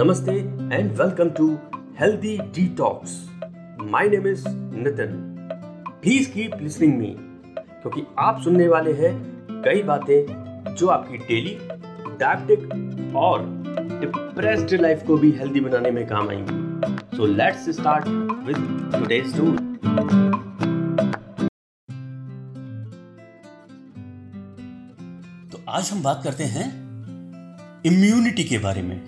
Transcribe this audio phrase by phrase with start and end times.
[0.00, 0.28] Namaste
[0.72, 1.60] and welcome to
[1.94, 3.16] Healthy Detox.
[3.78, 4.44] My name is
[4.84, 5.10] Nitin.
[6.00, 7.10] Please keep listening me,
[7.82, 9.12] क्योंकि आप सुनने वाले हैं
[9.66, 11.54] कई बातें जो आपकी डेली
[12.22, 13.44] डायबिटिक और
[14.00, 18.08] डिप्रेस्ड लाइफ को भी हेल्दी बनाने में काम आएँगी so let's start
[18.48, 19.56] with today's tour
[25.52, 26.68] तो आज हम बात करते हैं
[27.86, 29.00] इम्यूनिटी के बारे में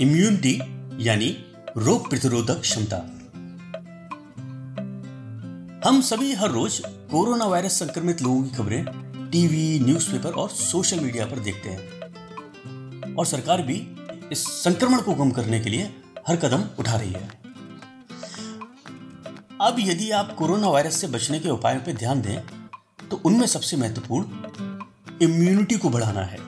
[0.00, 0.52] इम्यूनिटी
[1.00, 1.28] यानी
[1.76, 2.96] रोग प्रतिरोधक क्षमता।
[5.84, 6.80] हम सभी हर रोज
[7.10, 8.84] कोरोना वायरस संक्रमित लोगों की खबरें
[9.30, 13.76] टीवी, न्यूज़पेपर और सोशल मीडिया पर देखते हैं। और सरकार भी
[14.32, 15.90] इस संक्रमण को कम करने के लिए
[16.28, 17.28] हर कदम उठा रही है।
[19.60, 22.38] अब यदि आप कोरोना वायरस से बचने के उपायों पर ध्यान दें
[23.10, 24.24] तो उनमें सबसे महत्वपूर्ण
[25.22, 26.38] इम्यूनिटी को बढ़ाना है,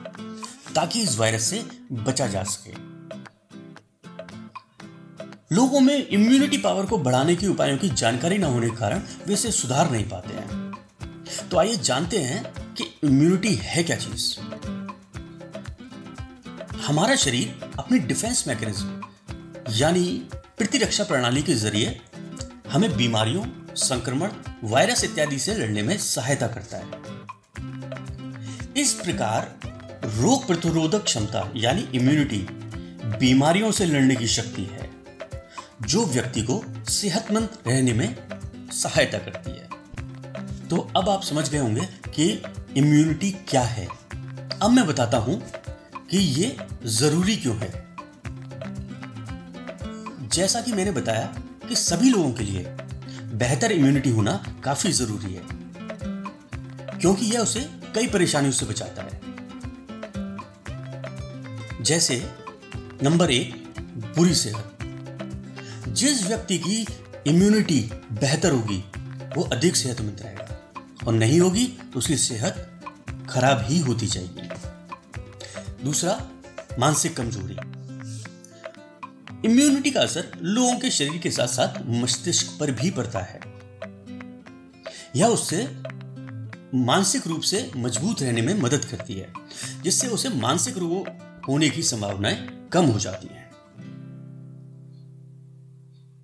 [0.75, 1.63] ताकि इस वायरस से
[1.93, 2.89] बचा जा सके।
[5.51, 9.33] लोगों में इम्यूनिटी पावर को बढ़ाने के उपायों की जानकारी न होने के कारण वे
[9.33, 10.73] इसे सुधार नहीं पाते हैं।
[11.51, 12.43] तो आइए जानते हैं
[12.73, 14.39] कि इम्यूनिटी है क्या चीज़।
[16.77, 19.01] हमारा शरीर अपनी डिफेंस मैकेनिज्म
[19.69, 20.03] यानी
[20.57, 21.99] प्रतिरक्षा प्रणाली के ज़रिए
[22.71, 24.29] हमें बीमारियों, संक्रमण
[24.63, 26.87] वायरस इत्यादि से लड़ने में सहायता करता है।
[28.77, 29.41] इस प्रकार
[30.05, 32.47] रोग प्रतिरोधक क्षमता, यानी इम्यूनिटी
[33.19, 34.80] बीमारियों से लड़ने की शक्ति है।
[35.91, 38.15] जो व्यक्ति को सेहतमंद रहने में
[38.73, 42.27] सहायता करती है। तो अब आप समझ गए होंगे कि
[42.77, 43.87] इम्यूनिटी क्या है।
[44.61, 45.41] अब मैं बताता हूँ
[46.11, 46.55] कि ये
[46.91, 47.69] ज़रूरी क्यों है।
[50.29, 51.25] जैसा कि मैंने बताया
[51.69, 52.63] कि सभी लोगों के लिए
[53.35, 55.43] बेहतर इम्यूनिटी होना काफ़ी ज़रूरी है,
[56.99, 59.19] क्योंकि यह उसे कई परेशानियों से बचाता है।
[61.83, 62.23] जैसे
[63.03, 63.53] नंबर एक,
[64.17, 64.70] बुरी सेहत।
[65.91, 66.87] जिस व्यक्ति की
[67.27, 68.77] इम्यूनिटी बेहतर होगी,
[69.37, 70.47] वो अधिक सेहतमंद रहेगा।
[71.07, 72.81] और नहीं होगी तो उसकी सेहत
[73.29, 74.49] खराब ही होती जाएगी।
[75.83, 76.27] दूसरा,
[76.79, 77.53] मानसिक कमज़ोरी।
[79.45, 83.39] इम्यूनिटी का असर लोगों के शरीर के साथ साथ मस्तिष्क पर भी पड़ता है।
[85.15, 85.77] यह उससे
[86.75, 89.33] मानसिक रूप से मज़बूत रहने में मदद करती है,
[89.83, 91.03] जिससे उसे मानसिक रोगों
[91.47, 93.40] होने की संभावनाएँ कम हो जाती हैं।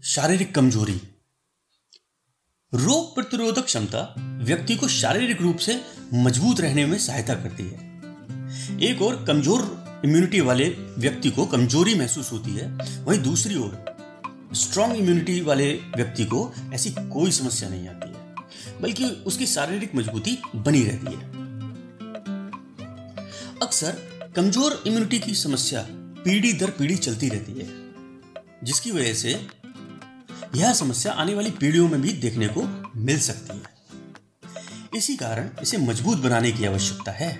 [0.08, 0.94] शारीरिक कमज़ोरी।
[2.74, 4.02] रोग प्रतिरोधक क्षमता
[4.42, 5.76] व्यक्ति को शारीरिक रूप से
[6.16, 9.66] मज़बूत रहने में सहायता करती है। एक और कमज़ोर
[10.06, 12.68] इम्यूनिटी वाले व्यक्ति को कमज़ोरी महसूस होती है,
[13.06, 19.10] वहीं दूसरी ओर स्ट्रॉन्ग इम्यूनिटी वाले व्यक्ति को ऐसी कोई समस्या नहीं आती है, बल्कि
[19.28, 21.22] उसकी शारीरिक मजबूती बनी रहती है।
[23.62, 24.02] अक्सर
[24.36, 25.86] कमज़ोर इम्यूनिटी की समस्या
[26.24, 27.70] पीढ़ी दर पीढ़ी चलती रहती है,
[28.64, 29.40] जिसकी वजह से
[30.56, 32.62] यह समस्या आने वाली पीढ़ियों में भी देखने को
[32.98, 33.76] मिल सकती है।
[34.96, 37.32] इसी कारण इसे मज़बूत बनाने की आवश्यकता है,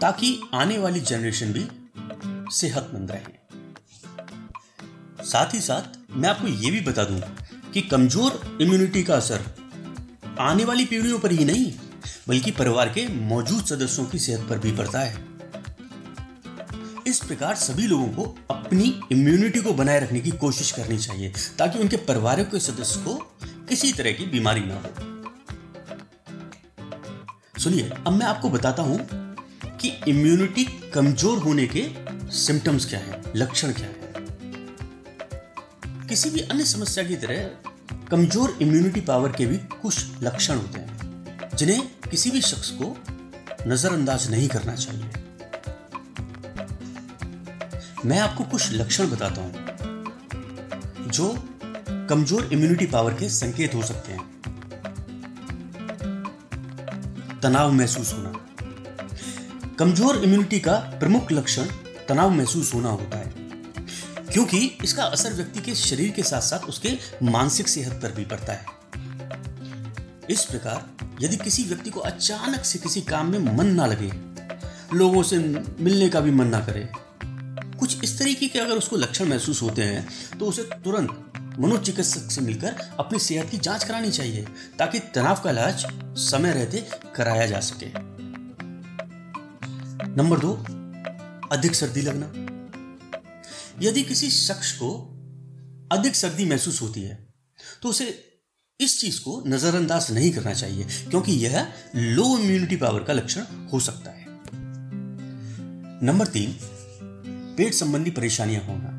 [0.00, 1.66] ताकि आने वाली जनरेशन भी
[2.52, 3.38] सेहतमंद रहे।
[5.24, 7.20] साथ ही साथ मैं आपको यह भी बता दूँ
[7.72, 9.44] कि कमज़ोर इम्यूनिटी का असर
[10.40, 11.72] आने वाली पीढ़ियों पर ही नहीं,
[12.28, 15.29] बल्कि परिवार के मौजूद सदस्यों की सेहत पर भी पड़ता है।
[17.10, 21.78] इस प्रकार सभी लोगों को अपनी इम्यूनिटी को बनाए रखने की कोशिश करनी चाहिए, ताकि
[21.78, 23.14] उनके परिवार के सदस्य को
[23.68, 24.90] किसी तरह की बीमारी ना हो।
[27.60, 28.98] सुनिए, अब मैं आपको बताता हूँ
[29.76, 31.82] कि इम्यूनिटी कमज़ोर होने के
[32.36, 33.98] सिम्टम्स क्या हैं, लक्षण क्या हैं।
[36.08, 37.50] किसी भी अन्य समस्या की तरह
[38.10, 42.96] कमज़ोर इम्यूनिटी पावर के भी कुछ लक्षण होते हैं, जिन्हें किसी भी शख्स को
[43.66, 45.19] नजरअंदाज नहीं करना चाहिए।
[48.02, 49.52] मैं आपको कुछ लक्षण बताता हूँ,
[51.08, 51.34] जो
[52.08, 54.28] कमज़ोर इम्यूनिटी पावर के संकेत हो सकते हैं।
[57.42, 58.32] तनाव महसूस होना।
[59.78, 61.66] कमज़ोर इम्यूनिटी का प्रमुख लक्षण
[62.08, 63.32] तनाव महसूस होना होता है,
[64.32, 68.52] क्योंकि इसका असर व्यक्ति के शरीर के साथ साथ उसके मानसिक सेहत पर भी पड़ता
[68.52, 68.78] है।
[70.30, 70.88] इस प्रकार,
[71.22, 74.10] यदि किसी व्यक्ति को अचानक से किसी काम में मन ना लगे,
[74.94, 76.88] लोगों से मिलने का भी मन ना करे
[77.80, 82.40] कुछ इस तरीके के अगर उसको लक्षण महसूस होते हैं तो उसे तुरंत मनोचिकित्सक से
[82.40, 84.44] मिलकर अपनी सेहत की जाँच करानी चाहिए,
[84.78, 85.86] ताकि तनाव का इलाज
[86.20, 87.86] समय रहते कराया जा सके।
[90.12, 90.52] नंबर दो,
[91.52, 92.26] अधिक सर्दी लगना।
[93.82, 94.90] यदि किसी शख्स को
[95.92, 97.18] अधिक सर्दी महसूस होती है
[97.82, 98.06] तो उसे
[98.80, 103.42] इस चीज़ को नजरअंदाज नहीं करना चाहिए, क्योंकि यह लो इम्यूनिटी पावर का लक्षण
[103.72, 104.24] हो सकता है।
[106.02, 106.56] नंबर तीन
[107.60, 108.90] पेट संबंधी परेशानियाँ होना।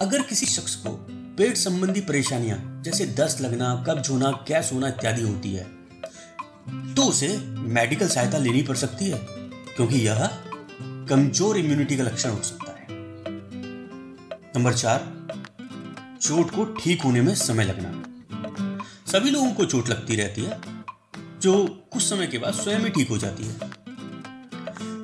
[0.00, 0.90] अगर किसी शख्स को
[1.36, 5.64] पेट संबंधी परेशानियाँ, जैसे दस्त लगना, कब्ज होना गैस होना इत्यादि होती है
[6.94, 7.28] तो उसे
[7.70, 9.18] मेडिकल सहायता लेनी पड़ सकती है,
[9.76, 10.26] क्योंकि यह
[11.08, 12.86] कमज़ोर इम्यूनिटी का लक्षण हो सकता है।
[14.56, 15.10] नंबर चार,
[16.22, 18.76] चोट को ठीक होने में समय लगना।
[19.12, 20.60] सभी लोगों को चोट लगती रहती है,
[21.40, 23.54] जो कुछ समय के बाद स्वयं ही ठीक हो जाती है।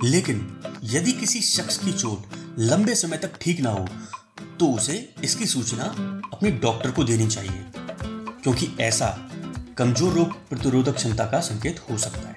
[0.04, 0.46] लेकिन
[0.84, 3.86] यदि किसी शख्स की चोट लंबे समय तक ठीक ना हो
[4.60, 4.94] तो उसे
[5.24, 5.84] इसकी सूचना
[6.32, 7.64] अपने डॉक्टर को देनी चाहिए,
[8.42, 9.08] क्योंकि ऐसा
[9.78, 12.36] कमज़ोर रोग प्रतिरोधक क्षमता का संकेत हो सकता है।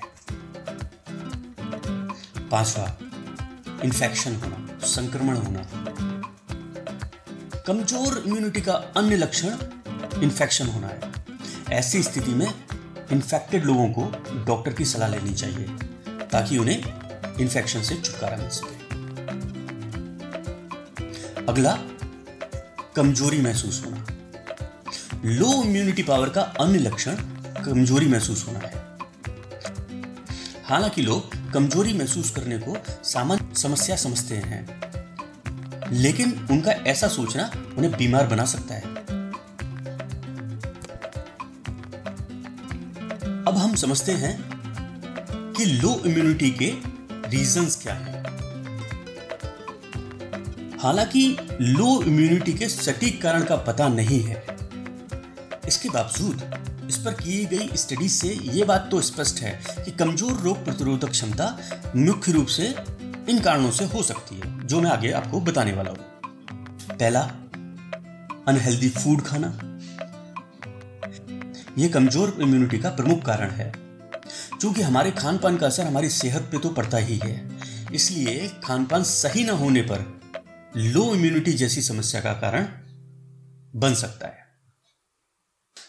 [2.51, 2.85] पांचवा
[3.83, 5.65] इन्फेक्शन होना, संक्रमण होना।
[7.67, 11.11] कमज़ोर इम्यूनिटी का अन्य लक्षण इन्फेक्शन होना है।
[11.71, 12.47] ऐसी स्थिति में
[13.11, 14.11] इन्फेक्टेड लोगों को
[14.45, 15.67] डॉक्टर की सलाह लेनी चाहिए,
[16.25, 17.00] ताकि उन्हें
[17.39, 18.79] इन्फेक्शन से छुटकारा मिल सके।
[21.45, 21.77] अगला,
[22.95, 24.05] कमज़ोरी महसूस होना।
[25.25, 27.15] लो इम्यूनिटी पावर का अन्य लक्षण
[27.65, 28.73] कमज़ोरी महसूस होना है।
[30.63, 34.65] हालाँकि लोग कमज़ोरी महसूस करने को सामान्य समस्या समझते हैं,
[35.91, 38.81] लेकिन उनका ऐसा सोचना उन्हें बीमार बना सकता है।
[43.43, 44.33] अब हम समझते हैं
[45.53, 46.90] कि लो इम्यूनिटी के
[47.31, 48.23] रीजंस क्या है?
[50.79, 54.43] हालाँकि लो इम्यूनिटी के सटीक कारण का पता नहीं है।
[55.67, 56.41] इसके बावजूद,
[56.89, 59.51] इस पर की गई स्टडी से यह बात तो स्पष्ट है
[59.85, 61.57] कि कमज़ोर रोग प्रतिरोधक क्षमता
[61.95, 62.67] मुख्य रूप से
[63.29, 65.97] इन कारणों से हो सकती है, जो मैं आगे आपको बताने वाला हूँ।
[66.89, 67.21] पहला
[68.47, 69.47] अनहेल्दी फ़ूड खाना।
[71.77, 73.71] यह कमज़ोर इम्यूनिटी का प्रमुख कारण है।
[74.61, 77.59] क्योंकि हमारे खान पान का असर हमारी सेहत पे तो पड़ता ही है,
[77.93, 80.05] इसलिए खान पान सही ना होने पर
[80.75, 82.67] लो इम्यूनिटी जैसी समस्या का कारण
[83.75, 84.45] बन सकता है।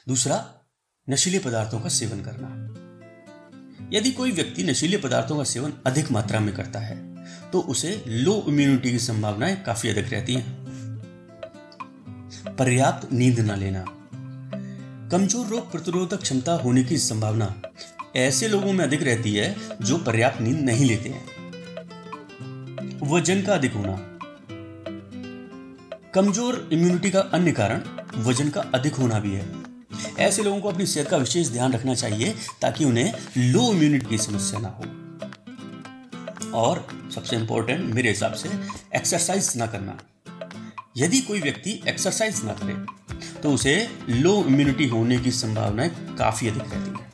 [0.09, 0.45] दूसरा,
[1.09, 2.49] नशीले पदार्थों का सेवन करना।
[3.93, 6.97] यदि कोई व्यक्ति नशीले पदार्थों का सेवन अधिक मात्रा में करता है
[7.51, 10.61] तो उसे लो इम्यूनिटी की संभावनाएँ काफ़ी अधिक रहती हैं।
[12.57, 13.85] पर्याप्त नींद ना लेना।
[15.11, 17.47] कमज़ोर रोग प्रतिरोधक क्षमता होने की संभावना
[18.17, 21.25] ऐसे लोगों में अधिक रहती है जो पर्याप्त नींद नहीं लेते हैं।
[23.03, 23.97] वज़न का अधिक होना।
[26.15, 27.83] कमज़ोर इम्यूनिटी का अन्य कारण
[28.19, 29.47] वज़न का अधिक होना भी है।
[30.19, 34.19] ऐसे लोगों को अपनी सेहत का विशेष ध्यान रखना चाहिए ताकि उन्हें लो इम्यूनिटी की
[34.19, 34.85] समस्या ना हो।
[36.59, 38.49] और सबसे इंपॉर्टेंट मेरे हिसाब से
[38.97, 39.99] एक्सरसाइज ना करना।
[40.97, 42.75] यदि कोई व्यक्ति एक्सरसाइज ना करे
[43.43, 43.75] तो उसे
[44.09, 47.11] लो इम्यूनिटी होने की संभावनाएँ काफ़ी अधिक रहती है।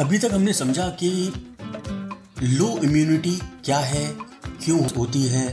[0.00, 1.08] अभी तक हमने समझा कि
[2.42, 4.06] लो इम्यूनिटी क्या है,
[4.64, 5.46] क्यों होती है,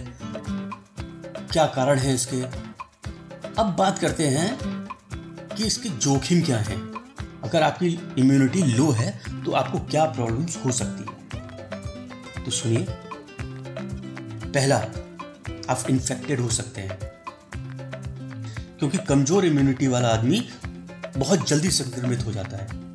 [1.51, 2.41] क्या कारण है इसके।
[3.53, 4.57] अब बात करते हैं
[5.49, 6.77] कि इसके जोखिम क्या हैं।
[7.43, 7.87] अगर आपकी
[8.17, 9.11] इम्यूनिटी लो है
[9.45, 12.85] तो आपको क्या प्रॉब्लम्स हो सकती है। तो सुनिए।
[14.45, 14.77] पहला,
[15.69, 16.99] आप इन्फेक्टेड हो सकते हैं।
[18.79, 20.47] क्योंकि कमज़ोर इम्यूनिटी वाला आदमी
[21.17, 22.88] बहुत जल्दी संक्रमित हो जाता है।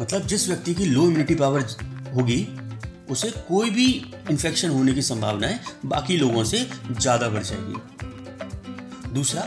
[0.00, 1.62] मतलब जिस व्यक्ति की लो इम्यूनिटी पावर
[2.14, 2.46] होगी,
[3.10, 3.86] उसे कोई भी
[4.30, 5.48] इन्फेक्शन होने की संभावना
[5.86, 6.58] बाकी लोगों से
[6.90, 9.42] ज़्यादा बढ़ जाएगी। दूसरा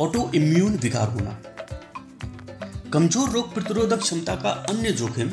[0.00, 1.38] ऑटो इम्यून विकार होना।
[2.92, 5.30] कमज़ोर रोग प्रतिरोधक क्षमता का अन्य जोखिम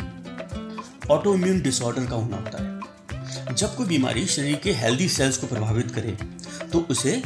[1.11, 5.47] ऑटो इम्यून डिसऑर्डर का होना होता है। जब कोई बीमारी शरीर के हेल्दी सेल्स को
[5.47, 6.17] प्रभावित करे
[6.71, 7.21] तो उसे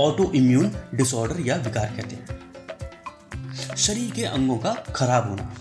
[0.00, 5.52] ऑटो इम्यून डिसऑर्डर या विकार कहते हैं। शरीर के अंगों का खराब होना।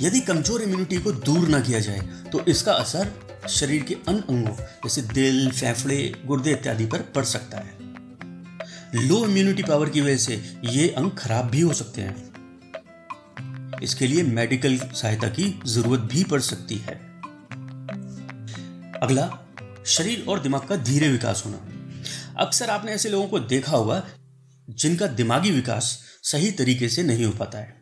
[0.00, 2.00] यदि कमज़ोर इम्यूनिटी को दूर न किया जाए
[2.32, 3.12] तो इसका असर
[3.48, 9.62] शरीर के अन्य अंगों, जैसे दिल, फेफड़े, गुर्दे इत्यादि पर पड़ सकता है। लो इम्यूनिटी
[9.62, 15.28] पावर की वजह से ये अंग खराब भी हो सकते हैं। इसके लिए मेडिकल सहायता
[15.28, 16.94] की ज़रूरत भी पड़ सकती है।
[19.02, 19.28] अगला,
[19.86, 21.58] शरीर और दिमाग का धीरे विकास होना।
[22.44, 24.02] अक्सर आपने ऐसे लोगों को देखा होगा,
[24.70, 27.76] जिनका दिमागी विकास सही तरीके से नहीं हो पाता है।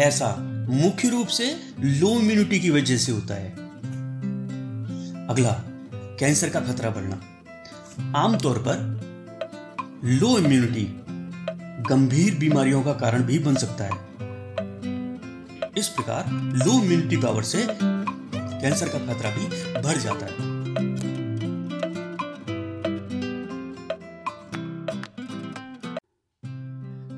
[0.00, 3.50] ऐसा मुख्य रूप से लो इम्यूनिटी की वजह से होता है।
[5.28, 5.52] अगला
[6.20, 7.20] कैंसर का खतरा बढ़ना।
[8.18, 9.00] आमतौर पर
[10.04, 11.00] लो इम्यूनिटी
[11.90, 14.10] गंभीर बीमारियों का कारण भी बन सकता है।
[15.78, 19.46] इस प्रकार लो इम्यूनिटी पावर से कैंसर का खतरा भी
[19.82, 20.32] बढ़ जाता है।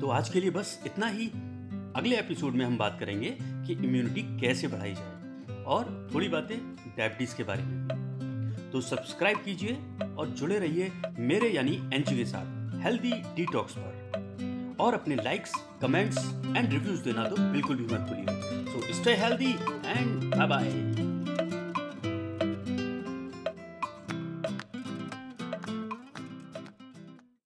[0.01, 1.31] तो आज के लिए बस इतना ही।
[1.95, 6.57] अगले एपिसोड में हम बात करेंगे कि इम्यूनिटी कैसे बढ़ाई जाए और थोड़ी बातें
[6.97, 9.77] डायबिटीज़ के बारे में तो सब्सक्राइब कीजिए
[10.17, 16.17] और जुड़े रहिए मेरे यानी एनजी के साथ हेल्दी डिटॉक्स पर। और अपने लाइक्स कमेंट्स
[16.57, 19.51] एंड रिव्यूज़ देना तो बिल्कुल भी मत भूलिए। So stay healthy
[19.85, 20.92] and bye bye